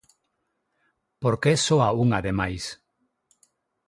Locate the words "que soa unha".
1.41-2.19